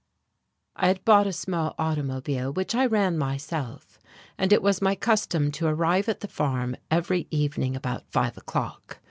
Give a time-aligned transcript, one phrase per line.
[0.75, 3.99] I had bought a small automobile, which I ran myself,
[4.35, 8.99] and it was my custom to arrive at the farm every evening about five o'clock.